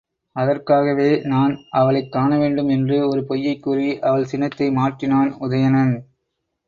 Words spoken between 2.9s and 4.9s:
ஒரு பொய்யைக் கூறி அவள் சினத்தை